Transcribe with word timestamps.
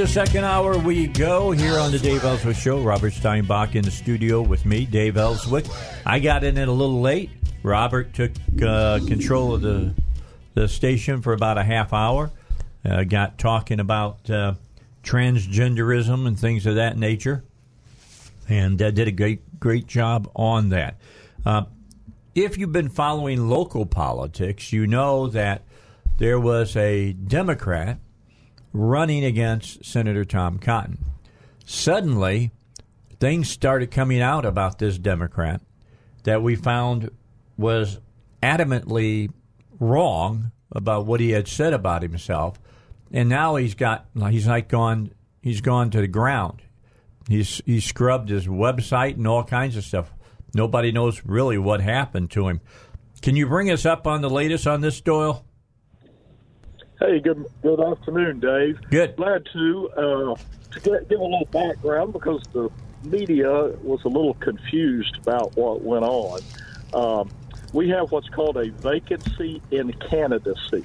the 0.00 0.08
second 0.08 0.44
hour 0.44 0.78
we 0.78 1.06
go 1.06 1.50
here 1.50 1.78
on 1.78 1.92
the 1.92 1.98
Dave 1.98 2.24
Elswick 2.24 2.56
Show. 2.56 2.80
Robert 2.80 3.12
Steinbach 3.12 3.74
in 3.74 3.84
the 3.84 3.90
studio 3.90 4.40
with 4.40 4.64
me, 4.64 4.86
Dave 4.86 5.18
Elswick. 5.18 5.66
I 6.06 6.20
got 6.20 6.42
in 6.42 6.56
it 6.56 6.68
a 6.68 6.72
little 6.72 7.02
late. 7.02 7.28
Robert 7.62 8.14
took 8.14 8.30
uh, 8.62 9.00
control 9.06 9.54
of 9.54 9.60
the 9.60 9.94
the 10.54 10.68
station 10.68 11.20
for 11.20 11.34
about 11.34 11.58
a 11.58 11.62
half 11.62 11.92
hour. 11.92 12.30
Uh, 12.82 13.04
got 13.04 13.36
talking 13.36 13.78
about 13.78 14.30
uh, 14.30 14.54
transgenderism 15.02 16.26
and 16.26 16.40
things 16.40 16.64
of 16.64 16.76
that 16.76 16.96
nature, 16.96 17.44
and 18.48 18.80
uh, 18.80 18.90
did 18.90 19.06
a 19.06 19.12
great 19.12 19.60
great 19.60 19.86
job 19.86 20.30
on 20.34 20.70
that. 20.70 20.96
Uh, 21.44 21.64
if 22.34 22.56
you've 22.56 22.72
been 22.72 22.88
following 22.88 23.50
local 23.50 23.84
politics, 23.84 24.72
you 24.72 24.86
know 24.86 25.26
that 25.26 25.60
there 26.16 26.40
was 26.40 26.74
a 26.74 27.12
Democrat 27.12 27.98
running 28.72 29.24
against 29.24 29.84
Senator 29.84 30.24
Tom 30.24 30.58
Cotton. 30.58 30.98
Suddenly, 31.64 32.50
things 33.18 33.50
started 33.50 33.90
coming 33.90 34.20
out 34.20 34.44
about 34.44 34.78
this 34.78 34.98
Democrat 34.98 35.60
that 36.24 36.42
we 36.42 36.56
found 36.56 37.10
was 37.56 38.00
adamantly 38.42 39.30
wrong 39.78 40.52
about 40.72 41.06
what 41.06 41.20
he 41.20 41.30
had 41.30 41.48
said 41.48 41.72
about 41.72 42.02
himself, 42.02 42.58
and 43.12 43.28
now 43.28 43.56
he's 43.56 43.74
got 43.74 44.06
he's 44.28 44.46
like 44.46 44.68
gone 44.68 45.12
he's 45.42 45.60
gone 45.60 45.90
to 45.90 46.00
the 46.00 46.08
ground. 46.08 46.62
He's 47.28 47.60
he's 47.66 47.84
scrubbed 47.84 48.28
his 48.28 48.46
website 48.46 49.14
and 49.14 49.26
all 49.26 49.44
kinds 49.44 49.76
of 49.76 49.84
stuff. 49.84 50.12
Nobody 50.54 50.90
knows 50.90 51.22
really 51.24 51.58
what 51.58 51.80
happened 51.80 52.30
to 52.32 52.48
him. 52.48 52.60
Can 53.22 53.36
you 53.36 53.46
bring 53.46 53.70
us 53.70 53.84
up 53.84 54.06
on 54.06 54.22
the 54.22 54.30
latest 54.30 54.66
on 54.66 54.80
this, 54.80 55.00
Doyle? 55.00 55.44
Hey, 57.00 57.18
good 57.18 57.44
good 57.62 57.80
afternoon, 57.80 58.38
Dave. 58.40 58.78
Good. 58.90 59.16
Glad 59.16 59.46
to 59.54 59.90
uh, 59.96 60.34
to 60.72 60.80
get, 60.80 61.08
give 61.08 61.18
a 61.18 61.22
little 61.22 61.48
background 61.50 62.12
because 62.12 62.42
the 62.52 62.68
media 63.02 63.72
was 63.82 64.04
a 64.04 64.08
little 64.08 64.34
confused 64.34 65.16
about 65.22 65.56
what 65.56 65.80
went 65.80 66.04
on. 66.04 66.40
Um, 66.92 67.30
we 67.72 67.88
have 67.88 68.12
what's 68.12 68.28
called 68.28 68.58
a 68.58 68.68
vacancy 68.68 69.62
in 69.70 69.94
candidacy. 69.94 70.84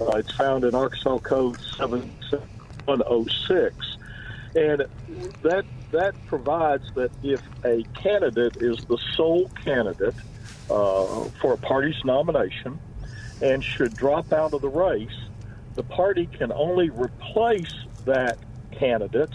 Uh, 0.00 0.18
it's 0.18 0.30
found 0.36 0.62
in 0.62 0.76
Arkansas 0.76 1.18
Code 1.18 1.60
7106, 1.76 3.96
and 4.54 4.84
that 5.42 5.64
that 5.90 6.14
provides 6.28 6.92
that 6.94 7.10
if 7.24 7.42
a 7.64 7.82
candidate 8.00 8.58
is 8.58 8.84
the 8.84 8.98
sole 9.16 9.50
candidate 9.64 10.14
uh, 10.70 11.24
for 11.40 11.54
a 11.54 11.58
party's 11.58 12.04
nomination 12.04 12.78
and 13.42 13.64
should 13.64 13.96
drop 13.96 14.32
out 14.32 14.52
of 14.52 14.62
the 14.62 14.68
race 14.68 15.25
the 15.76 15.84
party 15.84 16.26
can 16.26 16.50
only 16.52 16.90
replace 16.90 17.72
that 18.04 18.38
candidate 18.72 19.30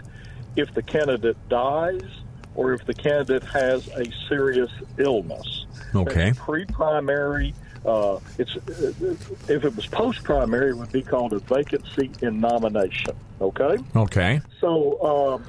if 0.55 0.73
the 0.73 0.81
candidate 0.81 1.37
dies 1.47 2.01
or 2.55 2.73
if 2.73 2.85
the 2.85 2.93
candidate 2.93 3.43
has 3.43 3.87
a 3.89 4.11
serious 4.27 4.71
illness. 4.97 5.65
Okay. 5.95 6.33
Pre-primary, 6.35 7.53
uh, 7.85 8.19
it's 8.37 8.55
if 9.47 9.63
it 9.63 9.75
was 9.75 9.87
post-primary, 9.87 10.71
it 10.71 10.77
would 10.77 10.91
be 10.91 11.01
called 11.01 11.33
a 11.33 11.39
vacancy 11.39 12.11
in 12.21 12.41
nomination. 12.41 13.15
Okay. 13.39 13.77
Okay. 13.95 14.41
So 14.59 15.01
um, 15.01 15.45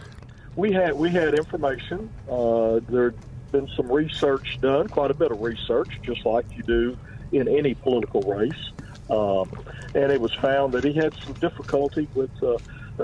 we 0.55 0.73
had 0.73 0.95
we 0.95 1.11
had 1.11 1.35
information. 1.35 2.09
Uh, 2.31 2.81
there'd 2.89 3.17
been 3.51 3.69
some 3.77 3.91
research 3.91 4.59
done, 4.61 4.89
quite 4.89 5.11
a 5.11 5.15
bit 5.15 5.31
of 5.31 5.41
research, 5.41 6.01
just 6.03 6.25
like 6.25 6.47
you 6.57 6.63
do 6.63 6.97
in 7.33 7.49
any 7.49 7.75
political 7.75 8.21
race. 8.23 8.71
Um, 9.11 9.51
and 9.95 10.11
it 10.11 10.21
was 10.21 10.33
found 10.35 10.73
that 10.75 10.85
he 10.85 10.93
had 10.93 11.15
some 11.25 11.35
difficulty 11.35 12.09
with 12.15 12.31
uh, 12.43 12.59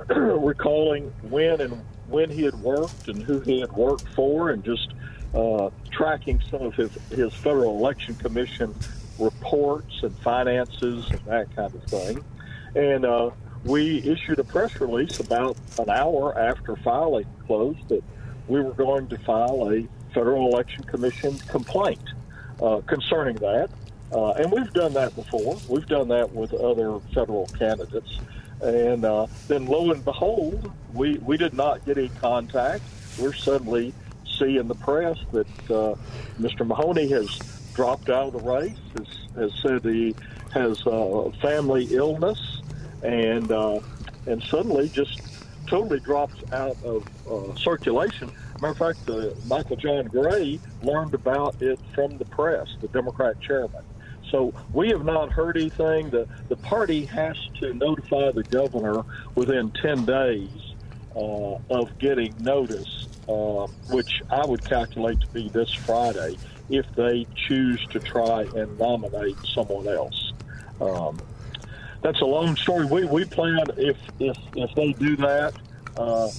recalling 0.15 1.13
when 1.23 1.61
and 1.61 1.85
when 2.09 2.31
he 2.31 2.43
had 2.43 2.55
worked 2.55 3.09
and 3.09 3.23
who 3.23 3.41
he 3.41 3.61
had 3.61 3.73
worked 3.73 4.09
for, 4.15 4.51
and 4.51 4.65
just 4.65 4.93
uh, 5.35 5.71
tracking 5.91 6.41
some 6.51 6.63
of 6.63 6.75
his, 6.75 6.91
his 7.11 7.35
Federal 7.35 7.77
Election 7.77 8.15
Commission 8.15 8.75
reports 9.19 10.03
and 10.03 10.17
finances 10.19 11.11
and 11.11 11.21
that 11.27 11.55
kind 11.55 11.75
of 11.75 11.83
thing. 11.85 12.25
And 12.75 13.05
uh, 13.05 13.31
we 13.65 13.99
issued 13.99 14.39
a 14.39 14.45
press 14.45 14.81
release 14.81 15.21
about 15.21 15.57
an 15.79 15.91
hour 15.91 16.39
after 16.39 16.77
filing 16.77 17.27
closed 17.47 17.89
that 17.89 18.03
we 18.47 18.61
were 18.61 18.73
going 18.73 19.09
to 19.09 19.19
file 19.19 19.71
a 19.71 19.87
Federal 20.15 20.49
Election 20.49 20.85
Commission 20.85 21.37
complaint 21.49 22.01
uh, 22.63 22.81
concerning 22.87 23.37
that. 23.37 23.69
Uh, 24.13 24.31
and 24.33 24.51
we've 24.51 24.73
done 24.73 24.95
that 24.95 25.15
before. 25.15 25.59
We've 25.69 25.87
done 25.87 26.09
that 26.09 26.33
with 26.33 26.55
other 26.55 26.99
federal 27.13 27.47
candidates. 27.59 28.19
And 28.63 29.05
uh, 29.05 29.27
then 29.47 29.67
lo 29.67 29.93
and 29.93 30.05
behold, 30.05 30.73
we, 30.95 31.19
we 31.19 31.37
did 31.37 31.55
not 31.55 31.85
get 31.85 31.99
any 31.99 32.09
contact. 32.09 32.83
We're 33.19 33.35
suddenly 33.35 33.93
seeing 34.27 34.67
the 34.69 34.75
press 34.75 35.19
that 35.33 35.49
uh, 35.71 35.95
Mr. 36.41 36.67
Mahony 36.67 37.09
has 37.09 37.29
dropped 37.75 38.09
out 38.09 38.29
of 38.29 38.33
the 38.33 38.51
race, 38.51 38.77
has, 38.97 39.09
has 39.37 39.53
said 39.63 39.85
he 39.85 40.15
has 40.53 40.85
uh, 40.87 41.31
family 41.43 41.85
illness, 41.91 42.63
and, 43.03 43.53
uh, 43.53 43.81
and 44.27 44.43
suddenly 44.43 44.89
just 44.89 45.21
totally 45.67 46.01
drops 46.01 46.35
out 46.53 46.77
of 46.83 47.07
uh, 47.31 47.55
circulation. 47.57 48.31
Matter 48.61 48.73
of 48.73 48.79
fact, 48.79 49.47
Michael 49.47 49.77
John 49.77 50.07
Gray 50.07 50.59
learned 50.83 51.15
about 51.15 51.61
it 51.61 51.79
from 51.95 52.19
the 52.19 52.25
press, 52.25 52.75
the 52.81 52.89
Democrat 52.89 53.39
chairman. 53.41 53.85
So 54.31 54.53
we 54.73 54.89
have 54.91 55.05
not 55.05 55.33
heard 55.33 55.57
anything. 55.57 56.11
The 56.11 56.27
the 56.49 56.57
party 56.57 57.05
has 57.07 57.37
to 57.61 57.75
notify 57.75 58.31
the 58.33 58.45
governor 58.45 59.05
within 59.35 59.71
ten 59.83 60.05
days 60.05 60.51
uh, 61.17 61.57
of 61.71 61.99
getting 61.99 62.35
notice, 62.41 63.09
uh, 63.29 63.67
which 63.91 64.23
I 64.31 64.45
would 64.45 64.65
calculate 64.65 65.21
to 65.21 65.27
be 65.29 65.49
this 65.49 65.73
Friday, 65.73 66.37
if 66.69 66.87
they 66.95 67.27
choose 67.35 67.85
to 67.91 68.01
try 68.01 68.43
and 68.43 68.79
nominate 68.79 69.37
someone 69.55 69.89
else. 69.89 70.33
Um, 70.81 71.19
that's 72.03 72.21
a 72.21 72.27
long 72.27 72.57
story. 72.57 72.87
We 72.87 73.05
we 73.07 73.25
plan 73.25 73.65
if 73.77 73.97
if 74.21 74.37
if 74.55 74.75
they 74.75 74.93
do 74.93 75.17
that. 75.17 75.55
Uh, 75.97 76.31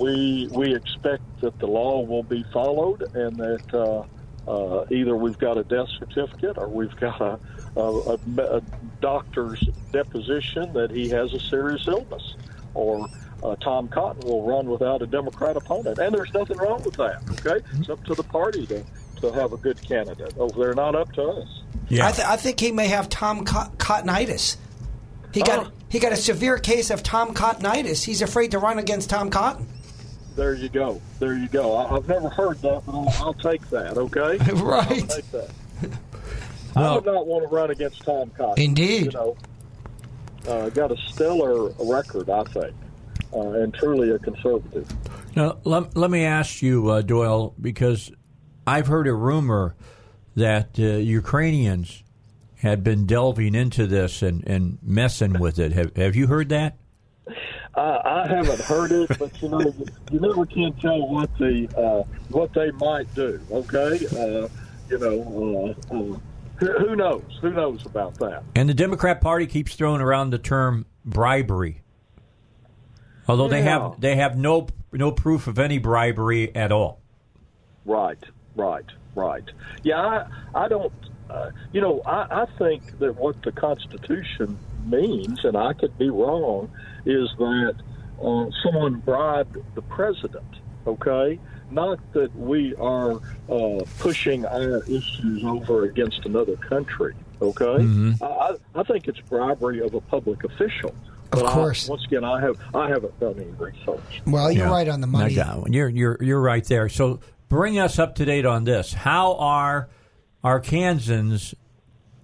we 0.00 0.48
we 0.52 0.74
expect 0.74 1.22
that 1.40 1.58
the 1.58 1.66
law 1.66 2.00
will 2.00 2.22
be 2.22 2.44
followed 2.52 3.02
and 3.14 3.36
that 3.36 4.06
uh, 4.48 4.86
either 4.90 5.14
we've 5.14 5.38
got 5.38 5.58
a 5.58 5.64
death 5.64 5.88
certificate 5.98 6.56
or 6.56 6.68
we've 6.68 6.96
got 6.96 7.20
a, 7.20 7.38
a, 7.76 8.18
a, 8.38 8.62
doctor's 9.00 9.60
deposition 9.92 10.72
that 10.72 10.90
he 10.90 11.08
has 11.08 11.32
a 11.34 11.38
serious 11.38 11.86
illness, 11.86 12.34
or 12.74 13.06
uh, 13.42 13.54
Tom 13.56 13.88
Cotton 13.88 14.26
will 14.26 14.42
run 14.42 14.66
without 14.66 15.02
a 15.02 15.06
Democrat 15.06 15.56
opponent. 15.56 15.98
And 15.98 16.14
there's 16.14 16.32
nothing 16.32 16.56
wrong 16.56 16.82
with 16.82 16.94
that, 16.94 17.22
okay? 17.30 17.64
It's 17.74 17.90
up 17.90 18.02
to 18.06 18.14
the 18.14 18.24
party 18.24 18.66
to, 18.66 18.84
to 19.20 19.32
have 19.32 19.52
a 19.52 19.56
good 19.58 19.80
candidate. 19.82 20.34
Oh, 20.38 20.48
they're 20.48 20.74
not 20.74 20.94
up 20.94 21.12
to 21.12 21.22
us. 21.22 21.62
Yeah. 21.88 22.08
I, 22.08 22.12
th- 22.12 22.26
I 22.26 22.36
think 22.36 22.58
he 22.58 22.72
may 22.72 22.88
have 22.88 23.08
Tom 23.08 23.44
Co- 23.44 23.70
Cottonitis. 23.76 24.56
He 25.32 25.42
got, 25.42 25.66
oh. 25.66 25.70
he 25.88 26.00
got 26.00 26.12
a 26.12 26.16
severe 26.16 26.58
case 26.58 26.90
of 26.90 27.02
Tom 27.02 27.34
Cottonitis. 27.34 28.02
He's 28.02 28.22
afraid 28.22 28.52
to 28.52 28.58
run 28.58 28.78
against 28.78 29.10
Tom 29.10 29.30
Cotton 29.30 29.66
there 30.38 30.54
you 30.54 30.68
go. 30.68 31.02
There 31.18 31.34
you 31.34 31.48
go. 31.48 31.76
I, 31.76 31.88
have 31.88 32.08
never 32.08 32.28
heard 32.28 32.62
that, 32.62 32.82
but 32.86 32.94
I'll, 32.94 33.14
I'll 33.18 33.34
take 33.34 33.68
that. 33.70 33.98
Okay, 33.98 34.38
right. 34.54 34.90
I'll 34.90 35.06
take 35.06 35.30
that. 35.32 35.50
I 36.76 36.94
would 36.94 37.04
not 37.04 37.26
want 37.26 37.42
to 37.42 37.48
run 37.48 37.70
against 37.72 38.04
Tom 38.04 38.30
Cotton. 38.30 38.62
Indeed. 38.62 39.06
You 39.06 39.10
know, 39.10 39.36
uh, 40.46 40.68
got 40.70 40.92
a 40.92 40.96
stellar 40.96 41.70
record, 41.80 42.30
I 42.30 42.44
think, 42.44 42.74
uh, 43.32 43.50
and 43.50 43.74
truly 43.74 44.10
a 44.10 44.18
conservative. 44.20 44.88
Now, 45.34 45.58
let, 45.64 45.96
let 45.96 46.10
me 46.10 46.24
ask 46.24 46.62
you, 46.62 46.88
uh, 46.88 47.02
Doyle, 47.02 47.54
because 47.60 48.12
I've 48.64 48.86
heard 48.86 49.08
a 49.08 49.14
rumor 49.14 49.74
that 50.36 50.78
uh, 50.78 50.82
Ukrainians 50.82 52.04
had 52.58 52.84
been 52.84 53.06
delving 53.06 53.56
into 53.56 53.88
this 53.88 54.22
and, 54.22 54.46
and 54.46 54.78
messing 54.82 55.40
with 55.40 55.58
it. 55.58 55.72
Have, 55.72 55.96
have 55.96 56.14
you 56.14 56.28
heard 56.28 56.48
that? 56.50 56.76
I, 57.78 58.22
I 58.22 58.26
haven't 58.26 58.60
heard 58.60 58.90
it, 58.90 59.18
but 59.18 59.40
you 59.40 59.48
know, 59.48 59.60
you, 59.60 59.86
you 60.10 60.20
never 60.20 60.44
can 60.44 60.72
tell 60.74 61.06
what 61.08 61.30
the 61.38 61.68
uh, 61.78 62.02
what 62.30 62.52
they 62.52 62.72
might 62.72 63.12
do. 63.14 63.40
Okay, 63.50 64.04
uh, 64.16 64.48
you 64.90 64.98
know, 64.98 65.76
uh, 65.90 65.94
uh, 65.94 66.18
who 66.58 66.96
knows? 66.96 67.38
Who 67.40 67.52
knows 67.52 67.86
about 67.86 68.18
that? 68.18 68.42
And 68.56 68.68
the 68.68 68.74
Democrat 68.74 69.20
Party 69.20 69.46
keeps 69.46 69.76
throwing 69.76 70.00
around 70.00 70.30
the 70.30 70.38
term 70.38 70.86
bribery, 71.04 71.82
although 73.28 73.44
yeah. 73.44 73.50
they 73.50 73.62
have 73.62 74.00
they 74.00 74.16
have 74.16 74.36
no 74.36 74.66
no 74.90 75.12
proof 75.12 75.46
of 75.46 75.60
any 75.60 75.78
bribery 75.78 76.54
at 76.56 76.72
all. 76.72 77.00
Right, 77.84 78.22
right, 78.56 78.86
right. 79.14 79.44
Yeah, 79.84 80.00
I 80.00 80.26
I 80.64 80.68
don't. 80.68 80.92
Uh, 81.30 81.50
you 81.72 81.80
know, 81.80 82.00
I, 82.06 82.42
I 82.42 82.46
think 82.58 82.98
that 82.98 83.14
what 83.16 83.40
the 83.42 83.52
Constitution 83.52 84.58
means, 84.90 85.44
and 85.44 85.56
I 85.56 85.72
could 85.72 85.96
be 85.98 86.10
wrong, 86.10 86.70
is 87.06 87.28
that 87.38 87.74
uh, 88.22 88.46
someone 88.62 88.96
bribed 89.00 89.56
the 89.74 89.82
president. 89.82 90.44
Okay, 90.86 91.38
not 91.70 91.98
that 92.14 92.34
we 92.34 92.74
are 92.76 93.20
uh, 93.50 93.80
pushing 93.98 94.46
our 94.46 94.82
issues 94.84 95.44
over 95.44 95.84
against 95.84 96.24
another 96.24 96.56
country. 96.56 97.14
Okay, 97.42 97.64
Mm-hmm. 97.64 98.24
I, 98.24 98.56
I 98.74 98.82
think 98.84 99.06
it's 99.06 99.20
bribery 99.20 99.80
of 99.80 99.92
a 99.94 100.00
public 100.00 100.42
official. 100.44 100.90
Of 100.90 101.30
But 101.30 101.46
I- 101.46 101.52
course. 101.52 101.88
once 101.88 102.04
again, 102.06 102.24
I 102.24 102.40
have 102.40 102.56
I 102.74 102.88
haven't 102.88 103.20
done 103.20 103.34
any 103.36 103.50
research. 103.58 104.22
Well, 104.26 104.50
you're 104.50 104.66
Yeah. 104.66 104.72
right 104.72 104.88
on 104.88 105.00
the 105.02 105.06
money. 105.06 105.34
No 105.34 105.44
doubt. 105.44 105.72
You're 105.72 105.88
you're 105.90 106.16
you're 106.22 106.40
right 106.40 106.64
there. 106.64 106.88
So 106.88 107.20
bring 107.50 107.78
us 107.78 107.98
up 107.98 108.14
to 108.16 108.24
date 108.24 108.46
on 108.46 108.64
this. 108.64 108.92
How 108.94 109.34
are 109.36 109.88
Arkansans 110.42 111.54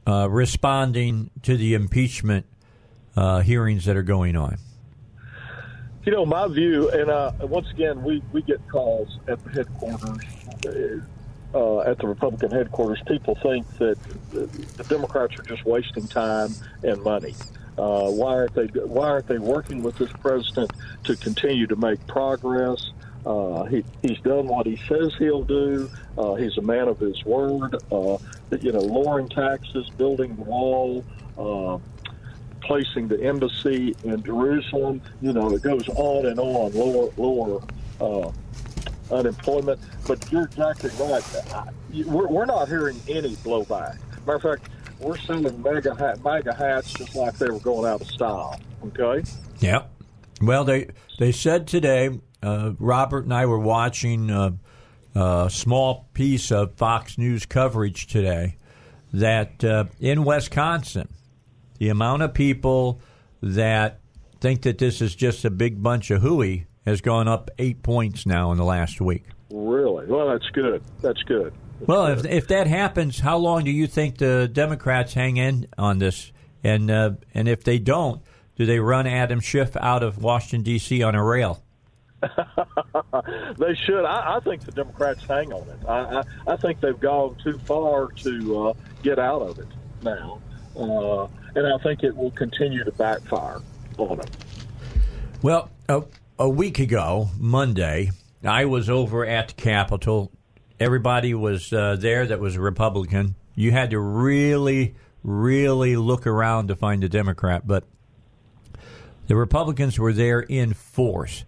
uh, 0.07 0.29
responding 0.31 1.31
to 1.43 1.57
the 1.57 1.75
impeachment 1.75 2.47
uh, 3.17 3.41
hearings 3.41 3.85
that 3.85 3.97
are 3.97 4.03
going 4.03 4.37
on? 4.37 4.59
You 6.05 6.13
know, 6.13 6.27
my 6.27 6.47
view, 6.49 6.91
and 6.91 7.09
uh, 7.09 7.33
once 7.41 7.71
again, 7.71 8.03
we, 8.03 8.23
we 8.33 8.43
get 8.43 8.67
calls 8.69 9.19
at 9.27 9.43
the 9.43 9.51
headquarters, 9.51 10.23
uh, 11.55 11.81
at 11.81 11.99
the 11.99 12.07
Republican 12.07 12.51
headquarters. 12.51 13.01
People 13.07 13.37
think 13.37 13.67
that 13.79 13.97
the, 14.31 14.85
Democrats 14.85 15.39
are 15.39 15.43
just 15.45 15.65
wasting 15.65 16.07
time 16.07 16.51
and 16.83 17.03
money. 17.03 17.35
Uh, 17.79 18.11
why 18.11 18.35
aren't 18.35 18.55
they 18.55 18.67
Why 18.67 19.09
aren't 19.09 19.27
they 19.27 19.39
working 19.39 19.83
with 19.83 19.97
this 19.97 20.13
president 20.13 20.73
to 21.05 21.17
continue 21.17 21.67
to 21.67 21.77
make 21.77 22.07
progress? 22.07 22.93
Uh, 23.25 23.65
he, 23.65 23.83
he's 24.03 24.21
done 24.21 24.47
what 24.47 24.67
he 24.67 24.77
says 24.87 25.15
he'll 25.19 25.43
do. 25.43 25.91
Uh, 26.19 26.35
he's 26.35 26.59
a 26.59 26.63
man 26.63 26.89
of 26.89 27.01
his 27.01 27.25
word. 27.25 27.75
Uh, 27.91 28.19
you 28.61 28.71
know, 28.71 28.81
lowering 28.81 29.29
taxes, 29.29 29.89
building 29.97 30.37
the 30.37 30.43
wall. 30.43 31.03
Uh, 32.65 32.67
placing 32.67 33.09
the 33.09 33.23
embassy 33.23 33.95
in 34.05 34.23
Jerusalem. 34.23 35.01
You 35.21 35.33
know, 35.33 35.51
it 35.55 35.63
goes 35.63 35.89
on 35.89 36.27
and 36.27 36.39
on, 36.41 36.73
lower, 36.73 37.11
lower 37.17 37.63
uh, 38.01 38.31
unemployment. 39.15 39.81
But 40.07 40.31
you're 40.33 40.45
exactly 40.45 40.91
right. 40.99 41.23
I- 41.55 41.69
We're, 42.07 42.27
we're 42.29 42.47
not 42.47 42.69
hearing 42.69 43.01
any 43.09 43.37
blowback. 43.37 43.99
Matter 44.27 44.35
of 44.37 44.43
fact, 44.43 44.69
we're 44.99 45.19
selling 45.19 45.63
MAGA, 45.63 45.95
hat, 45.97 46.23
MAGA 46.25 46.55
hats 46.55 46.93
just 46.95 47.15
like 47.15 47.37
they 47.39 47.49
were 47.51 47.59
going 47.61 47.91
out 47.91 48.01
of 48.01 48.07
style. 48.09 48.59
Okay? 48.99 49.29
Yep. 49.61 49.91
Well, 50.43 50.65
they 50.65 50.89
they 51.19 51.33
said 51.33 51.67
today. 51.67 52.21
Uh, 52.43 52.73
Robert 52.79 53.25
and 53.25 53.33
I 53.33 53.47
were 53.47 53.59
watching 53.59 54.31
uh, 54.31 54.51
a 55.15 55.49
small 55.51 56.09
piece 56.13 56.51
of 56.53 56.75
Fox 56.75 57.17
News 57.17 57.47
coverage 57.47 58.07
today 58.07 58.57
that 59.15 59.65
uh, 59.65 59.85
in 60.01 60.25
Wisconsin, 60.25 61.09
the 61.79 61.89
amount 61.89 62.23
of 62.23 62.35
people 62.35 63.01
that 63.43 64.01
think 64.41 64.63
that 64.63 64.79
this 64.79 65.01
is 65.01 65.15
just 65.15 65.45
a 65.45 65.51
big 65.51 65.83
bunch 65.83 66.11
of 66.11 66.23
hooey 66.23 66.67
has 66.85 67.01
gone 67.01 67.29
up 67.29 67.51
eight 67.59 67.83
points 67.83 68.27
now 68.27 68.53
in 68.53 68.59
the 68.59 68.65
last 68.65 69.01
week. 69.01 69.27
Really? 69.51 70.07
Well, 70.07 70.29
that's 70.29 70.49
good. 70.51 70.83
That's 71.01 71.23
good. 71.23 71.55
Well, 71.81 72.07
if 72.07 72.25
if 72.25 72.49
that 72.49 72.67
happens, 72.67 73.19
how 73.21 73.37
long 73.37 73.65
do 73.65 73.71
you 73.71 73.87
think 73.87 74.19
the 74.19 74.49
Democrats 74.53 75.15
hang 75.15 75.37
in 75.37 75.67
on 75.77 75.99
this? 75.99 76.33
And 76.63 76.91
uh, 76.91 77.13
and 77.35 77.49
if 77.49 77.65
they 77.65 77.79
don't, 77.79 78.23
do 78.57 78.65
they 78.65 78.79
run 78.79 79.07
Adam 79.07 79.41
Schiff 79.41 79.77
out 79.77 80.03
of 80.03 80.23
Washington 80.23 80.63
D.C. 80.63 81.03
on 81.03 81.15
a 81.15 81.23
rail? 81.23 81.63
they 83.59 83.75
should. 83.75 84.05
I, 84.05 84.37
I 84.37 84.41
think 84.41 84.65
the 84.65 84.73
Democrats 84.73 85.25
hang 85.25 85.53
on 85.53 85.69
it. 85.69 85.87
I, 85.87 86.21
I, 86.21 86.53
I 86.53 86.57
think 86.57 86.81
they've 86.81 86.99
gone 86.99 87.37
too 87.43 87.59
far 87.59 88.09
to 88.09 88.69
uh, 88.69 88.75
get 89.03 89.19
out 89.19 89.43
of 89.43 89.59
it 89.59 89.69
now, 90.03 90.41
uh, 90.77 91.27
and 91.55 91.67
I 91.67 91.79
think 91.79 92.03
it 92.03 92.17
will 92.17 92.31
continue 92.33 92.85
to 92.85 92.93
backfire 92.93 93.61
on 93.99 94.19
them. 94.19 94.29
Well, 95.43 95.71
a, 95.89 96.03
a 96.39 96.49
week 96.49 96.79
ago, 96.79 97.29
Monday, 97.39 98.11
I 98.45 98.65
was 98.65 98.89
over 98.91 99.25
at 99.27 99.49
the 99.49 99.55
Capitol. 99.55 100.33
Everybody 100.81 101.35
was 101.35 101.73
uh, 101.73 101.97
there 101.99 102.27
that 102.27 102.41
was 102.41 102.57
a 102.57 102.61
Republican. 102.61 103.37
You 103.55 103.71
had 103.71 103.91
to 103.91 104.01
really, 104.01 104.95
really 105.23 105.97
look 105.97 106.27
around 106.27 106.69
to 106.69 106.77
find 106.77 107.05
a 107.05 107.09
Democrat, 107.09 107.67
but 107.67 107.85
the 109.27 109.37
Republicans 109.37 109.99
were 109.99 110.13
there 110.13 110.41
in 110.41 110.75
force. 110.75 111.45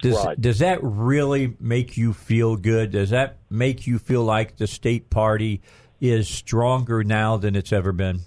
Does, 0.00 0.24
Right. 0.24 0.40
does 0.40 0.58
that 0.58 0.80
really 0.82 1.56
make 1.60 1.96
you 1.96 2.12
feel 2.12 2.56
good? 2.56 2.90
Does 2.92 3.10
that 3.10 3.38
make 3.48 3.86
you 3.86 3.98
feel 3.98 4.24
like 4.24 4.56
the 4.56 4.66
state 4.66 5.08
party 5.10 5.62
is 6.00 6.28
stronger 6.28 7.04
now 7.04 7.36
than 7.36 7.54
it's 7.56 7.72
ever 7.72 7.92
been? 7.92 8.20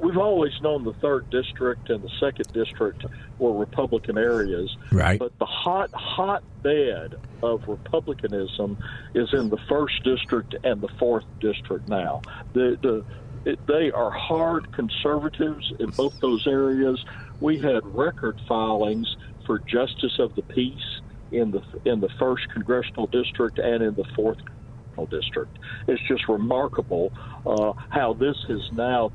we've 0.00 0.16
always 0.16 0.52
known 0.60 0.84
the 0.84 0.92
third 0.94 1.28
district 1.30 1.90
and 1.90 2.02
the 2.02 2.10
second 2.20 2.52
district 2.52 3.04
were 3.38 3.52
Republican 3.52 4.18
areas, 4.18 4.76
Right. 4.92 5.18
But 5.18 5.38
the 5.38 5.46
hot 5.46 5.90
hotbed 5.94 7.16
of 7.42 7.62
Republicanism 7.66 8.78
is 9.14 9.32
in 9.32 9.48
the 9.48 9.58
first 9.68 10.02
district 10.04 10.54
and 10.64 10.80
the 10.80 10.88
fourth 10.98 11.24
district 11.40 11.88
now. 11.88 12.22
The 12.52 12.78
the 12.82 13.04
it, 13.44 13.58
they 13.66 13.90
are 13.90 14.10
hard 14.10 14.72
conservatives 14.72 15.72
in 15.78 15.90
both 15.90 16.18
those 16.20 16.46
areas. 16.46 17.02
We 17.40 17.58
had 17.58 17.84
record 17.84 18.40
filings 18.46 19.16
for 19.46 19.58
justice 19.60 20.18
of 20.18 20.34
the 20.34 20.42
peace 20.42 21.00
in 21.30 21.50
the 21.50 21.62
in 21.84 22.00
the 22.00 22.10
first 22.18 22.48
congressional 22.52 23.06
district 23.06 23.58
and 23.58 23.82
in 23.82 23.94
the 23.94 24.04
fourth 24.16 24.38
congressional 24.38 25.06
district. 25.06 25.58
It's 25.88 26.02
just 26.08 26.28
remarkable 26.28 27.12
uh, 27.46 27.72
how 27.88 28.12
this 28.14 28.36
has 28.48 28.60
now 28.72 29.12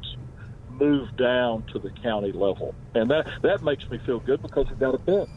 moved 0.80 1.18
down 1.18 1.64
to 1.74 1.80
the 1.80 1.90
county 1.90 2.32
level, 2.32 2.76
and 2.94 3.10
that 3.12 3.28
that 3.42 3.64
makes 3.64 3.90
me 3.90 3.98
feel 4.00 4.20
good 4.20 4.42
because 4.42 4.68
we've 4.70 4.80
got 4.80 4.96
a 4.96 5.00
bench. 5.00 5.30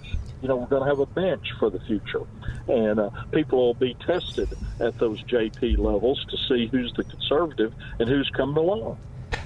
You 0.42 0.48
know, 0.48 0.56
we're 0.56 0.66
going 0.66 0.82
to 0.82 0.88
have 0.88 1.00
a 1.00 1.06
bench 1.06 1.52
for 1.58 1.68
the 1.70 1.80
future, 1.80 2.22
and 2.68 3.00
uh, 3.00 3.10
people 3.32 3.58
will 3.58 3.74
be 3.74 3.94
tested 4.06 4.48
at 4.80 4.98
those 4.98 5.22
JP 5.24 5.78
levels 5.78 6.24
to 6.30 6.36
see 6.48 6.66
who's 6.66 6.92
the 6.94 7.04
conservative 7.04 7.74
and 7.98 8.08
who's 8.08 8.30
coming 8.30 8.56
along. 8.56 8.98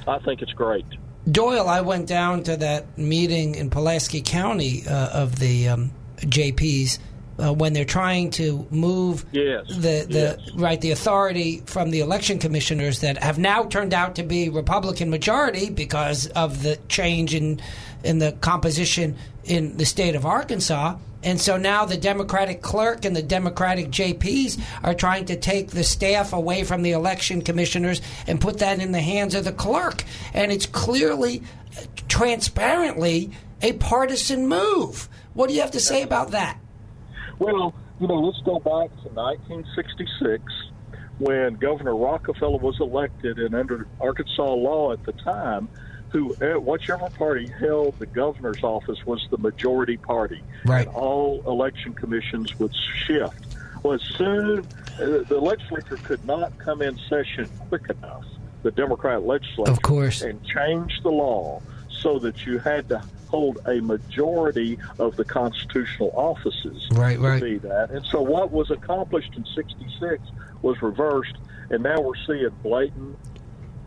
I 0.07 0.19
think 0.19 0.43
it's 0.43 0.53
great. 0.53 0.85
Doyle, 1.31 1.69
I 1.69 1.83
went 1.83 2.09
down 2.09 2.43
to 2.45 2.57
that 2.59 2.99
meeting 2.99 3.55
in 3.55 3.71
Pulaski 3.71 4.23
County 4.23 4.83
uh, 4.87 5.23
of 5.23 5.39
the 5.39 5.69
um, 5.69 5.93
JPs 6.19 6.99
uh, 7.39 7.53
when 7.53 7.73
they're 7.73 7.85
trying 7.85 8.31
to 8.31 8.67
move 8.71 9.25
Yes, 9.33 9.67
the 9.69 10.07
the 10.09 10.39
yes. 10.39 10.51
right 10.55 10.81
the 10.81 10.91
authority 10.91 11.63
from 11.67 11.91
the 11.91 12.01
election 12.01 12.39
commissioners 12.39 13.01
that 13.01 13.23
have 13.23 13.39
now 13.39 13.65
turned 13.65 13.95
out 13.95 14.17
to 14.17 14.23
be 14.23 14.49
Republican 14.49 15.11
majority 15.11 15.71
because 15.71 16.27
of 16.29 16.63
the 16.63 16.79
change 16.89 17.35
in 17.35 17.61
in 18.05 18.19
the 18.19 18.33
composition 18.33 19.17
in 19.45 19.77
the 19.77 19.87
state 19.87 20.15
of 20.15 20.27
Arkansas. 20.27 20.97
And 21.25 21.41
so 21.41 21.57
now 21.57 21.85
the 21.85 21.97
Democratic 21.97 22.63
clerk 22.63 23.05
and 23.05 23.15
the 23.15 23.23
Democratic 23.23 23.91
JPs 23.91 24.61
are 24.83 24.95
trying 24.95 25.27
to 25.27 25.37
take 25.37 25.71
the 25.71 25.85
staff 25.85 26.33
away 26.33 26.65
from 26.65 26.83
the 26.83 26.93
election 26.93 27.43
commissioners 27.43 28.01
and 28.27 28.41
put 28.41 28.59
that 28.59 28.81
in 28.81 28.91
the 28.91 29.01
hands 29.01 29.37
of 29.37 29.45
the 29.45 29.53
clerk. 29.53 30.03
And 30.35 30.51
it's 30.51 30.67
clearly, 30.67 31.43
uh, 31.79 31.83
transparently, 32.09 33.31
a 33.61 33.73
partisan 33.75 34.49
move. 34.49 35.09
What 35.35 35.49
do 35.49 35.55
you 35.55 35.61
have 35.61 35.71
to 35.73 35.81
say 35.81 36.03
about 36.03 36.33
that? 36.33 36.59
Well, 37.43 37.75
you 38.01 38.07
know, 38.07 38.15
let's 38.21 38.41
go 38.43 38.59
back 38.61 38.91
to 39.03 39.09
1966 39.09 40.43
when 41.19 41.55
Governor 41.57 41.97
Rockefeller 41.97 42.59
was 42.59 42.79
elected, 42.81 43.39
and 43.39 43.55
under 43.55 43.87
Arkansas 44.01 44.55
law 44.55 44.93
at 44.93 45.03
the 45.05 45.13
time, 45.13 45.69
who 46.11 46.35
eh, 46.41 46.55
whichever 46.55 47.09
party 47.11 47.49
held 47.49 47.99
the 47.99 48.07
governor's 48.07 48.63
office 48.63 49.05
was 49.07 49.27
the 49.31 49.39
majority 49.39 49.97
party, 49.97 50.41
Right. 50.65 50.87
and 50.87 50.95
all 50.95 51.43
election 51.47 51.95
commissions 51.95 52.57
would 52.61 52.73
shift. 53.07 53.57
Well, 53.83 53.95
as 53.95 54.03
soon 54.03 54.61
uh, 54.61 54.65
the 55.29 55.41
legislature 55.43 55.97
could 55.97 56.25
not 56.25 56.57
come 56.59 56.81
in 56.81 56.97
session 57.09 57.49
quick 57.69 57.91
enough, 57.91 58.25
the 58.63 58.71
Democrat 58.71 59.25
legislature, 59.25 59.73
Of 59.73 59.83
course. 59.83 60.23
and 60.23 60.41
change 60.45 61.01
the 61.03 61.11
law 61.11 61.61
so 61.89 62.21
that 62.21 62.47
you 62.47 62.59
had 62.59 62.89
to 62.91 63.03
hold 63.33 63.59
a 63.67 63.81
majority 63.81 64.79
of 64.99 65.17
the 65.17 65.25
constitutional 65.25 66.11
offices 66.15 66.87
Right, 66.93 67.17
to 67.17 67.23
right. 67.27 67.43
be 67.43 67.57
that. 67.59 67.91
And 67.91 68.05
so 68.05 68.21
what 68.21 68.53
was 68.53 68.71
accomplished 68.71 69.33
in 69.37 69.47
66 69.55 70.23
was 70.61 70.83
reversed, 70.83 71.35
and 71.71 71.83
now 71.83 71.99
we're 72.03 72.15
seeing 72.27 72.51
blatant 72.63 73.17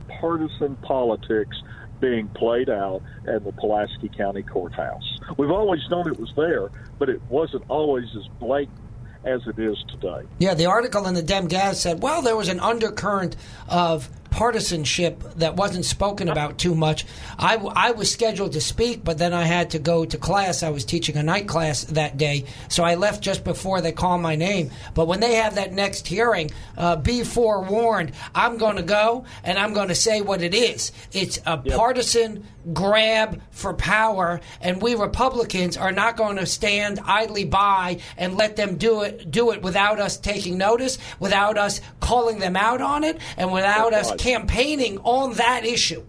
partisan 0.08 0.75
politics 0.78 1.62
being 2.00 2.28
played 2.30 2.70
out 2.72 3.04
at 3.28 3.44
the 3.46 3.52
Pulaski 3.52 4.10
County 4.10 4.42
Courthouse. 4.42 5.20
We've 5.38 5.52
always 5.52 5.88
known 5.92 6.08
it 6.08 6.20
was 6.20 6.34
there, 6.36 6.70
but 6.98 7.08
it 7.10 7.22
wasn't 7.30 7.66
always 7.70 8.06
as 8.18 8.28
blatant 8.40 8.80
as 9.25 9.42
it 9.46 9.60
is 9.60 9.78
today. 9.90 10.22
Yeah, 10.40 10.56
the 10.56 10.66
article 10.66 11.06
in 11.08 11.14
the 11.14 11.22
Dem 11.22 11.48
Gaz 11.48 11.80
said, 11.80 12.02
well, 12.02 12.24
there 12.24 12.36
was 12.36 12.50
an 12.50 12.60
undercurrent 12.60 13.36
of 13.70 14.10
partisanship 14.36 15.24
that 15.36 15.56
wasn't 15.56 15.86
spoken 15.86 16.27
about 16.27 16.58
too 16.58 16.75
much. 16.75 17.06
I, 17.39 17.56
I 17.56 17.92
was 17.92 18.12
scheduled 18.12 18.51
to 18.51 18.60
speak, 18.60 19.01
but 19.01 19.18
then 19.18 19.32
I 19.34 19.44
had 19.44 19.70
to 19.70 19.80
go 19.80 20.04
to 20.04 20.18
class. 20.18 20.62
I 20.62 20.72
was 20.72 20.84
teaching 20.84 21.15
a 21.15 21.24
night 21.24 21.48
class 21.48 21.86
that 21.86 22.18
day, 22.18 22.44
so 22.68 22.84
I 22.84 22.96
left 22.96 23.24
just 23.24 23.46
before 23.46 23.80
they 23.80 23.94
called 23.94 24.20
my 24.20 24.36
name. 24.36 24.72
But 24.94 25.08
when 25.08 25.22
they 25.22 25.36
have 25.36 25.56
that 25.56 25.72
next 25.72 26.06
hearing, 26.06 26.51
uh, 26.77 26.98
be 26.98 27.24
forewarned, 27.24 28.12
I'm 28.36 28.58
going 28.58 28.75
to 28.75 28.84
go 28.84 29.24
and 29.46 29.58
I'm 29.58 29.74
going 29.74 29.88
to 29.88 29.96
say 29.96 30.20
what 30.20 30.42
it 30.42 30.54
is. 30.54 30.92
It's 31.13 31.39
a 31.46 31.58
partisan 31.58 32.46
grab 32.74 33.42
for 33.52 33.74
power, 33.74 34.40
and 34.62 34.82
we 34.82 34.96
Republicans 34.96 35.78
are 35.78 35.92
not 35.92 36.18
going 36.18 36.38
to 36.38 36.46
stand 36.46 37.00
idly 37.06 37.46
by 37.46 38.00
and 38.18 38.36
let 38.38 38.56
them 38.56 38.78
do 38.78 39.02
it 39.02 39.30
do 39.32 39.52
it 39.52 39.62
without 39.62 40.00
us 40.00 40.18
taking 40.18 40.58
notice, 40.58 40.98
without 41.20 41.58
us 41.58 41.82
calling 42.00 42.40
them 42.40 42.56
out 42.56 42.82
on 42.82 43.04
it, 43.04 43.18
and 43.38 43.52
without 43.52 43.92
That's 43.92 44.08
us 44.08 44.12
right. 44.12 44.20
campaigning 44.20 44.98
on 45.00 45.34
that 45.36 45.66
issue. 45.66 46.04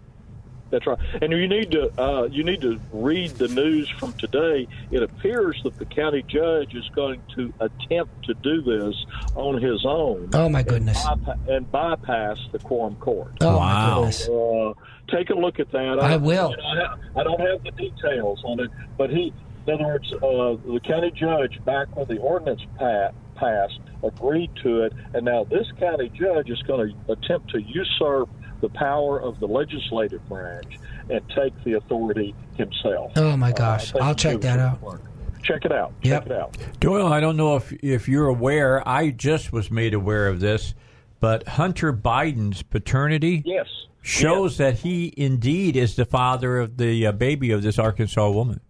That's 0.69 0.85
right. 0.85 0.99
And 1.23 1.31
you 1.33 1.47
need 1.47 1.71
to 1.71 1.93
uh, 2.01 2.25
you 2.25 2.43
need 2.43 2.61
to 2.63 2.81
read 2.93 3.31
the 3.33 3.47
news 3.47 3.89
from 3.89 4.13
today. 4.15 4.67
It 4.91 5.01
appears 5.01 5.61
that 5.63 5.79
the 5.79 5.85
county 5.85 6.25
judge 6.27 6.75
is 6.75 6.89
going 6.89 7.23
to 7.37 7.53
attempt 7.61 8.25
to 8.25 8.35
do 8.35 8.63
this 8.63 8.97
on 9.37 9.63
his 9.63 9.85
own. 9.87 10.31
Oh, 10.33 10.49
my 10.49 10.65
goodness. 10.65 11.07
And, 11.07 11.21
bypa- 11.25 11.49
and 11.57 11.71
bypass 11.71 12.39
the 12.51 12.59
quorum 12.59 12.97
court. 12.97 13.31
Oh 13.43 13.59
Wow. 13.59 13.61
my 13.61 13.95
goodness. 14.01 14.29
Uh, 14.29 14.73
take 15.09 15.31
a 15.31 15.35
look 15.35 15.61
at 15.61 15.71
that. 15.73 15.99
I 16.01 16.17
will. 16.17 16.51
you 16.51 16.57
know, 16.57 16.63
I, 16.63 16.77
ha- 16.87 16.97
I 17.17 17.23
don't 17.25 17.41
have 17.41 17.63
the 17.65 17.71
details 17.73 18.43
on 18.45 18.61
it, 18.61 18.71
but 18.99 19.11
he, 19.11 19.33
in 19.67 19.75
other 19.75 19.85
words, 19.85 20.13
uh, 20.13 20.73
the 20.73 20.81
county 20.85 21.11
judge 21.11 21.63
back 21.65 21.95
when 21.97 22.07
the 22.07 22.19
ordinance 22.19 22.63
pa- 22.79 23.11
passed 23.37 23.81
agreed 24.03 24.51
to 24.63 24.83
it, 24.83 24.93
and 25.15 25.25
now 25.25 25.45
this 25.45 25.67
county 25.79 26.09
judge 26.11 26.51
is 26.51 26.63
going 26.63 26.95
to 27.07 27.13
attempt 27.13 27.51
to 27.51 27.61
usurp 27.63 28.29
the 28.61 28.69
power 28.71 29.21
of 29.21 29.39
the 29.41 29.47
legislative 29.47 30.27
branch 30.29 30.79
and 31.11 31.21
take 31.37 31.53
the 31.65 31.75
authority 31.75 32.35
himself. 32.57 33.13
Oh, 33.17 33.37
my 33.37 33.51
Uh, 33.51 33.55
gosh. 33.55 33.93
think 33.93 34.03
I'll 34.05 34.15
check 34.15 34.41
that 34.41 34.59
out. 34.59 34.79
smart. 34.81 35.03
Check 35.43 35.65
it 35.65 35.71
out. 35.73 35.93
Yep. 36.03 36.23
Check 36.25 36.33
it 36.33 36.37
out. 36.41 36.57
Doyle, 36.81 37.07
I 37.07 37.21
don't 37.21 37.37
know 37.37 37.55
if 37.57 37.73
if 37.85 38.09
you're 38.09 38.27
aware. 38.27 38.87
I 38.89 39.11
just 39.11 39.53
was 39.53 39.71
made 39.71 39.95
aware 39.95 40.27
of 40.27 40.41
this, 40.41 40.75
but 41.20 41.46
Hunter 41.49 41.92
Biden's 41.92 42.62
paternity 42.62 43.42
Yes. 43.44 43.66
shows 44.02 44.58
that 44.58 44.80
he 44.80 45.12
indeed 45.16 45.76
is 45.76 45.96
the 45.96 46.04
father 46.04 46.58
of 46.58 46.76
the 46.76 47.06
uh, 47.06 47.12
baby 47.12 47.50
of 47.50 47.62
this 47.62 47.78
Arkansas 47.78 48.30
woman. 48.30 48.61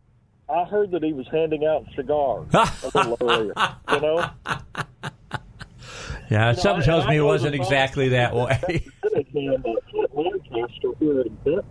I 0.49 0.65
heard 0.65 0.91
that 0.93 1.03
he 1.03 1.13
was 1.13 1.27
handing 1.33 1.65
out 1.65 1.85
cigars 1.97 2.47
a 2.55 2.71
little 2.95 3.17
earlier. 3.21 3.53
You 3.91 4.01
know, 4.01 4.31
Yeah, 6.31 6.53
know, 6.53 6.53
something 6.55 6.83
I- 6.83 6.87
tells 6.87 7.05
I 7.07 7.11
me 7.11 7.17
it 7.19 7.23
wasn't 7.23 7.55
exactly 7.55 8.09
that 8.11 8.35
way. 8.35 8.85
Lancaster 10.15 10.89
here 10.99 11.21
in 11.23 11.35
Benton, 11.45 11.63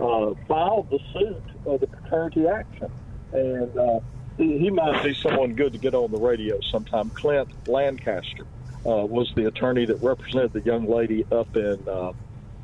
uh, 0.00 0.34
filed 0.48 0.88
the 0.90 0.98
suit 1.12 1.42
of 1.66 1.80
the 1.80 1.86
paternity 1.86 2.46
action, 2.46 2.90
and 3.32 3.76
uh, 3.78 4.00
he, 4.38 4.58
he 4.58 4.70
might 4.70 5.02
be 5.02 5.14
someone 5.14 5.54
good 5.54 5.72
to 5.72 5.78
get 5.78 5.94
on 5.94 6.10
the 6.10 6.18
radio 6.18 6.58
sometime. 6.70 7.10
Clint 7.10 7.48
Lancaster 7.68 8.46
uh, 8.84 9.06
was 9.06 9.32
the 9.36 9.46
attorney 9.46 9.86
that 9.86 10.02
represented 10.02 10.52
the 10.52 10.60
young 10.60 10.88
lady 10.88 11.24
up 11.30 11.54
in 11.56 11.78
uh, 11.86 12.12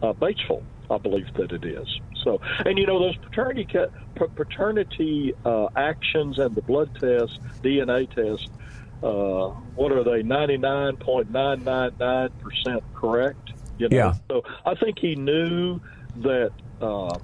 uh, 0.02 0.12
Batesville, 0.14 0.62
I 0.90 0.98
believe 0.98 1.26
that 1.34 1.52
it 1.52 1.64
is. 1.64 1.86
So, 2.24 2.40
and 2.64 2.78
you 2.78 2.86
know 2.86 2.98
those 2.98 3.16
paternity 3.16 3.66
ca- 3.70 4.26
paternity 4.34 5.34
uh, 5.44 5.68
actions 5.76 6.38
and 6.38 6.54
the 6.54 6.62
blood 6.62 6.90
test, 6.94 7.38
DNA 7.62 8.10
test. 8.10 8.48
Uh, 9.02 9.54
what 9.74 9.92
are 9.92 10.02
they? 10.02 10.22
Ninety 10.22 10.56
nine 10.56 10.96
point 10.96 11.30
nine 11.30 11.62
nine 11.62 11.92
nine 12.00 12.30
percent 12.40 12.82
correct. 12.94 13.52
You 13.78 13.88
know? 13.88 13.96
Yeah. 13.96 14.14
So 14.28 14.42
I 14.66 14.74
think 14.74 14.98
he 14.98 15.14
knew 15.14 15.80
that 16.16 16.50
uh, 16.80 17.18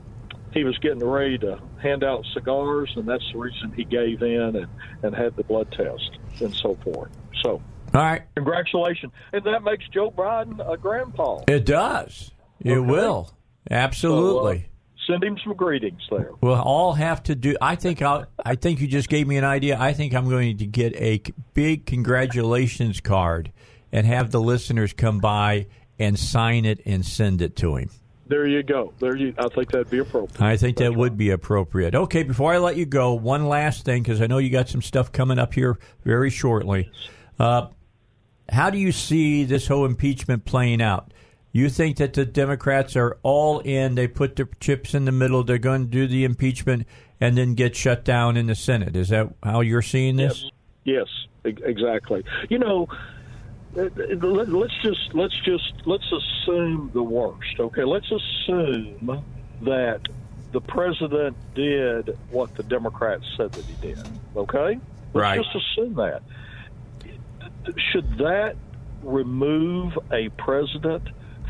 he 0.52 0.62
was 0.62 0.78
getting 0.78 1.04
ready 1.04 1.36
to 1.38 1.60
hand 1.82 2.04
out 2.04 2.24
cigars, 2.32 2.92
and 2.94 3.08
that's 3.08 3.24
the 3.32 3.38
reason 3.38 3.72
he 3.74 3.84
gave 3.84 4.22
in 4.22 4.56
and, 4.56 4.66
and 5.02 5.14
had 5.14 5.34
the 5.34 5.42
blood 5.42 5.70
test 5.72 6.18
and 6.40 6.54
so 6.54 6.76
forth. 6.84 7.10
So 7.42 7.60
All 7.94 8.00
right, 8.02 8.22
congratulations, 8.34 9.12
and 9.32 9.44
that 9.44 9.62
makes 9.62 9.86
Joe 9.88 10.10
Biden 10.10 10.58
a 10.70 10.76
grandpa. 10.76 11.42
it 11.48 11.64
does. 11.64 12.32
It 12.60 12.72
Okay. 12.72 12.80
will 12.80 13.30
absolutely. 13.70 14.58
So, 15.06 15.14
uh, 15.14 15.18
send 15.18 15.24
him 15.24 15.38
some 15.44 15.54
greetings 15.54 16.00
there. 16.10 16.30
We'll 16.40 16.54
all 16.60 16.94
have 16.94 17.22
to 17.24 17.34
do. 17.34 17.56
I 17.60 17.76
think 17.76 18.02
I'll. 18.02 18.26
I 18.44 18.54
think 18.56 18.80
you 18.80 18.86
just 18.88 19.08
gave 19.08 19.26
me 19.28 19.36
an 19.36 19.44
idea. 19.44 19.76
I 19.78 19.92
think 19.92 20.14
I'm 20.14 20.28
going 20.28 20.56
to 20.58 20.66
get 20.66 20.94
a 20.96 21.20
big 21.52 21.86
congratulations 21.86 23.00
card 23.00 23.52
and 23.92 24.06
have 24.06 24.30
the 24.30 24.40
listeners 24.40 24.92
come 24.92 25.20
by 25.20 25.66
and 25.98 26.18
sign 26.18 26.64
it 26.64 26.80
and 26.86 27.04
send 27.04 27.42
it 27.42 27.54
to 27.56 27.76
him. 27.76 27.90
There 28.26 28.46
you 28.46 28.62
go. 28.62 28.92
There 28.98 29.14
you. 29.14 29.34
I 29.38 29.48
think 29.54 29.70
that'd 29.70 29.90
be 29.90 29.98
appropriate. 29.98 30.40
I 30.40 30.56
think 30.56 30.78
that 30.78 30.96
would 30.96 31.16
be 31.18 31.30
appropriate. 31.30 31.94
Okay, 31.94 32.22
before 32.22 32.52
I 32.54 32.58
let 32.58 32.76
you 32.76 32.86
go, 32.86 33.12
one 33.12 33.46
last 33.46 33.84
thing 33.84 34.02
because 34.02 34.20
I 34.22 34.26
know 34.26 34.38
you 34.38 34.48
got 34.50 34.68
some 34.68 34.80
stuff 34.82 35.12
coming 35.12 35.38
up 35.38 35.52
here 35.54 35.78
very 36.04 36.30
shortly. 36.30 36.90
Uh, 37.38 37.66
how 38.48 38.70
do 38.70 38.78
you 38.78 38.92
see 38.92 39.44
this 39.44 39.66
whole 39.66 39.84
impeachment 39.84 40.44
playing 40.44 40.82
out? 40.82 41.12
You 41.52 41.68
think 41.68 41.98
that 41.98 42.14
the 42.14 42.24
Democrats 42.24 42.96
are 42.96 43.16
all 43.22 43.60
in? 43.60 43.94
They 43.94 44.08
put 44.08 44.36
their 44.36 44.48
chips 44.60 44.92
in 44.92 45.04
the 45.04 45.12
middle. 45.12 45.44
They're 45.44 45.58
going 45.58 45.84
to 45.84 45.88
do 45.90 46.06
the 46.08 46.24
impeachment 46.24 46.86
and 47.20 47.38
then 47.38 47.54
get 47.54 47.76
shut 47.76 48.04
down 48.04 48.36
in 48.36 48.46
the 48.48 48.56
Senate. 48.56 48.96
Is 48.96 49.10
that 49.10 49.32
how 49.42 49.60
you're 49.60 49.80
seeing 49.82 50.16
this? 50.16 50.50
Yes, 50.82 51.06
e- 51.46 51.54
exactly. 51.64 52.24
You 52.50 52.58
know, 52.58 52.88
uh, 53.76 53.82
uh, 53.82 53.88
let- 54.26 54.48
let's 54.48 54.74
just 54.82 55.14
let's 55.14 55.38
just 55.44 55.72
let's 55.86 56.10
assume 56.12 56.90
the 56.92 57.02
worst. 57.02 57.58
Okay, 57.60 57.84
let's 57.84 58.10
assume 58.10 59.22
that 59.62 60.00
the 60.52 60.60
president 60.60 61.36
did 61.54 62.16
what 62.30 62.54
the 62.56 62.62
Democrats 62.64 63.24
said 63.36 63.52
that 63.52 63.64
he 63.64 63.74
did. 63.80 63.98
Okay, 64.36 64.78
let's 64.78 64.80
Right. 65.14 65.40
just 65.42 65.54
assume 65.54 65.94
that. 65.94 66.22
Should 67.92 68.18
that 68.18 68.54
remove 69.02 69.92
a 70.12 70.30
president 70.38 71.02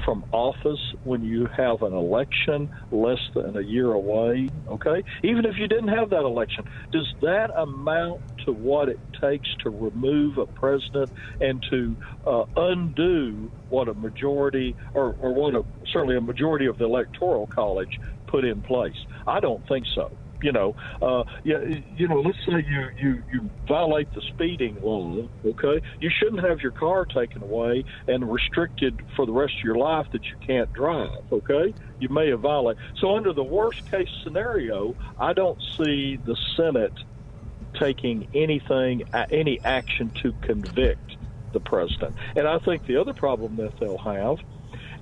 from 0.04 0.24
office 0.32 0.80
when 1.02 1.22
you 1.22 1.48
have 1.56 1.82
an 1.82 1.92
election 1.92 2.68
less 2.90 3.18
than 3.34 3.56
a 3.56 3.62
year 3.62 3.92
away? 3.92 4.50
Okay, 4.70 5.02
even 5.22 5.44
if 5.44 5.56
you 5.58 5.68
didn't 5.68 5.88
have 5.88 6.10
that 6.10 6.24
election, 6.24 6.64
does 6.92 7.08
that 7.22 7.50
amount 7.56 8.20
to 8.44 8.52
what 8.52 8.88
it 8.88 9.00
takes 9.20 9.48
to 9.62 9.70
remove 9.70 10.36
a 10.38 10.46
president 10.46 11.10
and 11.40 11.62
to 11.70 11.96
uh, 12.26 12.42
undo 12.56 13.50
what 13.68 13.88
a 13.88 13.94
majority 13.94 14.76
or, 14.94 15.14
or 15.14 15.34
what 15.34 15.54
a 15.54 15.62
certainly 15.92 16.16
a 16.16 16.20
majority 16.20 16.66
of 16.66 16.76
the 16.78 16.84
electoral 16.84 17.46
college 17.46 17.90
put 18.30 18.44
in 18.44 18.62
place? 18.62 18.96
I 19.26 19.40
don't 19.40 19.62
think 19.68 19.86
so. 19.94 20.18
You 20.42 20.52
know, 20.52 20.74
uh, 21.00 21.24
yeah, 21.44 21.58
you 21.96 22.08
know. 22.08 22.20
Let's 22.20 22.38
say 22.46 22.64
you, 22.68 22.88
you 23.00 23.22
you 23.32 23.50
violate 23.66 24.08
the 24.14 24.22
speeding 24.32 24.78
law. 24.82 25.28
Okay, 25.44 25.80
you 26.00 26.10
shouldn't 26.10 26.44
have 26.44 26.60
your 26.60 26.72
car 26.72 27.06
taken 27.06 27.42
away 27.42 27.84
and 28.06 28.30
restricted 28.30 29.00
for 29.16 29.26
the 29.26 29.32
rest 29.32 29.54
of 29.60 29.64
your 29.64 29.76
life 29.76 30.06
that 30.12 30.22
you 30.24 30.46
can't 30.46 30.72
drive. 30.72 31.08
Okay, 31.32 31.74
you 31.98 32.08
may 32.08 32.28
have 32.30 32.40
violated. 32.40 32.78
So 33.00 33.16
under 33.16 33.32
the 33.32 33.44
worst 33.44 33.78
case 33.90 34.08
scenario, 34.22 34.94
I 35.18 35.32
don't 35.32 35.58
see 35.78 36.18
the 36.24 36.36
Senate 36.56 36.92
taking 37.78 38.26
anything, 38.34 39.02
any 39.30 39.60
action 39.64 40.12
to 40.22 40.34
convict 40.42 41.16
the 41.52 41.60
president. 41.60 42.14
And 42.36 42.46
I 42.46 42.58
think 42.58 42.84
the 42.86 43.00
other 43.00 43.14
problem 43.14 43.56
that 43.56 43.72
they'll 43.80 43.98
have 43.98 44.36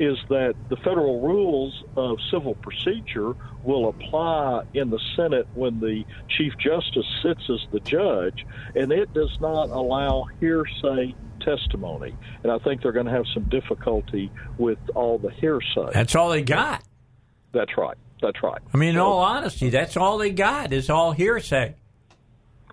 is 0.01 0.19
that 0.29 0.55
the 0.69 0.77
federal 0.77 1.21
rules 1.21 1.83
of 1.97 2.19
civil 2.31 2.55
procedure 2.57 3.35
will 3.65 3.89
apply 3.89 4.63
in 4.75 4.91
the 4.91 5.01
Senate 5.17 5.47
when 5.55 5.81
the 5.81 6.05
Chief 6.29 6.53
Justice 6.59 7.07
sits 7.23 7.43
as 7.51 7.61
the 7.73 7.81
judge, 7.81 8.45
and 8.75 8.91
it 8.93 9.13
does 9.15 9.37
not 9.41 9.71
allow 9.71 10.25
hearsay 10.41 11.15
testimony. 11.41 12.15
And 12.43 12.53
I 12.53 12.59
think 12.59 12.83
they're 12.83 12.93
going 12.93 13.07
to 13.07 13.13
have 13.13 13.27
some 13.35 13.45
difficulty 13.45 14.31
with 14.59 14.79
all 14.95 15.19
the 15.19 15.31
hearsay. 15.31 15.91
That's 15.93 16.15
all 16.15 16.31
they 16.31 16.43
got. 16.43 16.83
That's 17.53 17.77
right. 17.77 17.97
That's 18.21 18.43
right. 18.43 18.61
I 18.73 18.77
mean, 18.77 18.91
in 18.91 18.99
all 18.99 19.19
honesty, 19.19 19.69
that's 19.71 19.97
all 19.97 20.19
they 20.19 20.31
got 20.31 20.73
is 20.73 20.89
all 20.89 21.13
hearsay. 21.13 21.75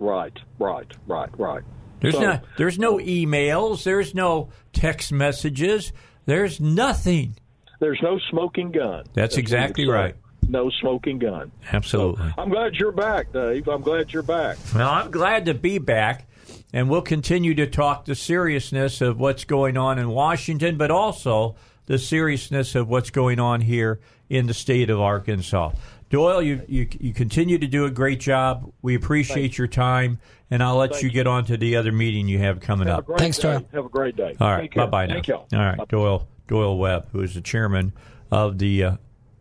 Right, 0.00 0.32
right, 0.58 0.86
right, 1.06 1.28
right. 1.38 1.62
There's 2.00 2.14
So- 2.14 2.20
no 2.22 2.40
there's 2.56 2.78
no 2.78 2.96
emails, 2.98 3.82
there's 3.84 4.14
no 4.14 4.48
text 4.72 5.12
messages, 5.12 5.92
there's 6.26 6.60
nothing. 6.60 7.36
There's 7.80 8.00
no 8.02 8.18
smoking 8.30 8.72
gun. 8.72 9.04
That's 9.14 9.36
we 9.36 9.42
exactly 9.42 9.88
right. 9.88 10.14
no 10.48 10.70
smoking 10.70 11.18
gun. 11.18 11.50
Absolutely. 11.72 12.28
So 12.28 12.34
I'm 12.36 12.50
glad 12.50 12.74
you're 12.74 12.92
back, 12.92 13.32
Dave. 13.32 13.68
I'm 13.68 13.82
glad 13.82 14.12
you're 14.12 14.22
back. 14.22 14.58
Well, 14.74 14.88
I'm 14.88 15.10
glad 15.10 15.46
to 15.46 15.54
be 15.54 15.78
back. 15.78 16.26
And 16.72 16.88
we'll 16.88 17.02
continue 17.02 17.54
to 17.54 17.66
talk 17.66 18.04
the 18.04 18.14
seriousness 18.14 19.00
of 19.00 19.18
what's 19.18 19.44
going 19.44 19.76
on 19.76 19.98
in 19.98 20.08
Washington, 20.10 20.76
but 20.76 20.90
also 20.90 21.56
the 21.86 21.98
seriousness 21.98 22.76
of 22.76 22.88
what's 22.88 23.10
going 23.10 23.40
on 23.40 23.60
here 23.62 23.98
in 24.28 24.46
the 24.46 24.54
state 24.54 24.88
of 24.90 25.00
Arkansas. 25.00 25.72
Doyle, 26.10 26.42
you, 26.42 26.62
you, 26.66 26.88
you 26.98 27.14
continue 27.14 27.56
to 27.56 27.68
do 27.68 27.84
a 27.84 27.90
great 27.90 28.18
job. 28.18 28.72
We 28.82 28.96
appreciate 28.96 29.56
your 29.56 29.68
time, 29.68 30.18
and 30.50 30.60
I'll 30.60 30.74
let 30.74 30.90
Thank 30.90 31.04
you 31.04 31.08
you. 31.08 31.14
get 31.14 31.28
on 31.28 31.44
to 31.44 31.56
the 31.56 31.76
other 31.76 31.92
meeting 31.92 32.26
you 32.26 32.38
have 32.40 32.58
coming 32.58 32.88
Have 32.88 33.08
up. 33.08 33.18
Thanks, 33.18 33.38
day. 33.38 33.52
Doyle. 33.52 33.68
Have 33.72 33.84
a 33.86 33.88
great 33.88 34.16
day. 34.16 34.36
All 34.40 34.50
right, 34.50 34.74
bye 34.74 34.86
bye 34.86 35.06
now. 35.06 35.14
Thank 35.14 35.28
y'all. 35.28 35.46
All 35.52 35.58
right, 35.60 35.78
Bye. 35.78 35.84
Doyle 35.88 36.28
Doyle 36.48 36.76
Webb, 36.76 37.10
who 37.12 37.20
is 37.20 37.34
the 37.34 37.40
chairman 37.40 37.92
of 38.32 38.58
the 38.58 38.82
uh, 38.82 38.96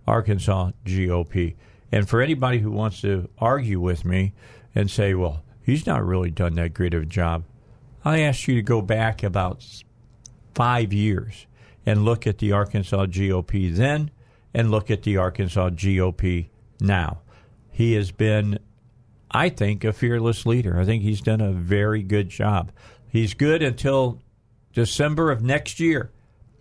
Arkansas 0.05 0.71
GOP, 0.85 1.55
and 1.91 2.07
for 2.07 2.21
anybody 2.21 2.59
who 2.59 2.69
wants 2.69 3.01
to 3.01 3.27
argue 3.39 3.79
with 3.79 4.05
me 4.05 4.33
and 4.75 4.91
say, 4.91 5.15
"Well, 5.15 5.43
he's 5.63 5.87
not 5.87 6.05
really 6.05 6.29
done 6.29 6.53
that 6.55 6.75
great 6.75 6.93
of 6.93 7.01
a 7.01 7.07
job," 7.07 7.45
I 8.05 8.19
ask 8.19 8.47
you 8.47 8.53
to 8.53 8.61
go 8.61 8.83
back 8.83 9.23
about 9.23 9.65
five 10.53 10.93
years 10.93 11.47
and 11.83 12.05
look 12.05 12.27
at 12.27 12.37
the 12.37 12.51
Arkansas 12.51 13.07
GOP 13.07 13.75
then, 13.75 14.11
and 14.53 14.69
look 14.69 14.91
at 14.91 15.01
the 15.01 15.17
Arkansas 15.17 15.71
GOP 15.71 16.49
now. 16.79 17.19
He 17.71 17.93
has 17.93 18.11
been 18.11 18.59
I 19.31 19.49
think, 19.49 19.83
a 19.83 19.93
fearless 19.93 20.45
leader. 20.45 20.79
I 20.79 20.85
think 20.85 21.03
he's 21.03 21.21
done 21.21 21.41
a 21.41 21.51
very 21.51 22.01
good 22.01 22.29
job. 22.29 22.71
He's 23.07 23.33
good 23.33 23.61
until 23.61 24.21
December 24.73 25.31
of 25.31 25.41
next 25.41 25.79
year, 25.79 26.11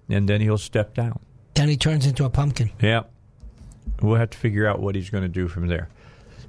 and 0.09 0.29
then 0.29 0.41
he'll 0.41 0.59
step 0.59 0.95
down. 0.95 1.19
Then 1.55 1.69
he 1.69 1.77
turns 1.77 2.07
into 2.07 2.25
a 2.25 2.31
pumpkin. 2.31 2.71
Yeah. 2.81 3.05
We'll 4.03 4.17
have 4.17 4.31
to 4.31 4.39
figure 4.39 4.67
out 4.67 4.81
what 4.81 4.95
he's 4.95 5.11
going 5.11 5.23
to 5.23 5.29
do 5.29 5.49
from 5.49 5.67
there. 5.67 5.89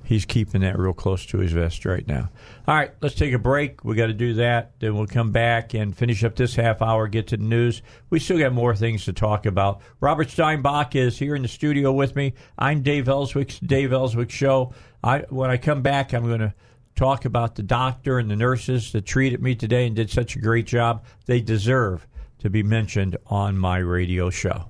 He's 0.10 0.26
keeping 0.26 0.62
that 0.62 0.80
real 0.80 0.94
close 0.94 1.24
to 1.28 1.38
his 1.38 1.52
vest 1.52 1.86
right 1.86 2.06
now. 2.08 2.30
All 2.68 2.74
right, 2.74 2.92
let's 3.00 3.14
take 3.14 3.32
a 3.32 3.38
break. 3.38 3.86
We 3.86 3.96
got 3.96 4.08
to 4.08 4.14
do 4.14 4.34
that. 4.34 4.72
Then 4.80 4.96
we'll 4.96 5.06
come 5.06 5.32
back 5.32 5.76
and 5.76 5.96
finish 5.96 6.24
up 6.24 6.36
this 6.36 6.56
half 6.56 6.82
hour, 6.82 7.08
get 7.08 7.28
to 7.28 7.38
the 7.38 7.44
news. 7.44 7.84
We 8.10 8.18
still 8.18 8.40
got 8.40 8.52
more 8.52 8.76
things 8.76 9.06
to 9.06 9.14
talk 9.14 9.46
about. 9.46 9.82
Robert 10.00 10.32
Steinbach 10.32 10.96
is 10.96 11.20
here 11.20 11.36
in 11.36 11.44
the 11.44 11.48
studio 11.48 11.92
with 11.92 12.16
me. 12.16 12.34
I'm 12.58 12.82
Dave 12.82 13.08
Elswick's 13.08 13.60
Dave 13.60 13.94
Elswick 13.94 14.32
Show. 14.32 14.74
I 15.04 15.20
when 15.30 15.52
I 15.52 15.58
come 15.58 15.84
back, 15.84 16.12
I'm 16.12 16.26
going 16.26 16.40
to 16.40 16.56
talk 16.96 17.26
about 17.26 17.54
the 17.54 17.62
doctor 17.62 18.18
and 18.18 18.32
the 18.32 18.36
nurses 18.36 18.92
that 18.94 19.06
treated 19.06 19.44
me 19.44 19.54
today 19.54 19.86
and 19.86 19.96
did 19.96 20.10
such 20.10 20.36
a 20.36 20.40
great 20.40 20.66
job. 20.66 21.06
They 21.28 21.40
deserve 21.40 22.08
to 22.40 22.50
be 22.50 22.64
mentioned 22.64 23.16
on 23.28 23.60
my 23.60 23.78
radio 23.78 24.32
show. 24.32 24.70